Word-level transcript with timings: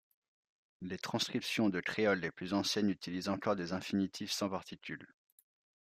Les 0.81 0.97
transcriptions 0.97 1.69
de 1.69 1.79
créole 1.79 2.21
les 2.21 2.31
plus 2.31 2.55
anciennes 2.55 2.89
utilisent 2.89 3.29
encore 3.29 3.55
des 3.55 3.71
infinitifs 3.71 4.31
sans 4.31 4.49
particules. 4.49 5.05